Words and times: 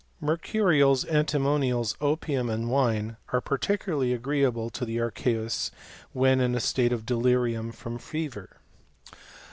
Mercurials, 0.19 1.05
antimonials, 1.05 1.95
opium, 2.01 2.49
and 2.49 2.71
wine, 2.71 3.17
are 3.31 3.39
particularly 3.39 4.13
agreeable 4.13 4.71
to 4.71 4.83
the 4.83 4.97
archeusy 4.97 5.69
when 6.11 6.39
in 6.41 6.55
a 6.55 6.59
state 6.59 6.91
of 6.91 7.05
delirium 7.05 7.71
from 7.71 7.99
fever. 7.99 8.57